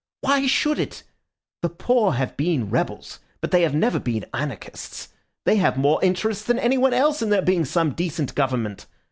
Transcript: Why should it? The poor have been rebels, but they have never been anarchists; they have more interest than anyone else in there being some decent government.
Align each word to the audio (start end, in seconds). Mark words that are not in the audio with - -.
Why 0.21 0.47
should 0.47 0.79
it? 0.79 1.03
The 1.61 1.69
poor 1.69 2.13
have 2.13 2.35
been 2.35 2.71
rebels, 2.71 3.19
but 3.39 3.51
they 3.51 3.61
have 3.61 3.75
never 3.75 3.99
been 3.99 4.25
anarchists; 4.33 5.09
they 5.45 5.57
have 5.57 5.77
more 5.77 6.03
interest 6.03 6.47
than 6.47 6.57
anyone 6.57 6.95
else 6.95 7.21
in 7.21 7.29
there 7.29 7.43
being 7.43 7.65
some 7.65 7.91
decent 7.91 8.33
government. 8.33 8.87